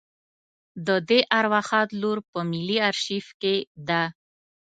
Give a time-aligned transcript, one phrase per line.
[0.87, 3.55] د دې ارواښاد لور په ملي آرشیف کې
[3.87, 4.03] ده.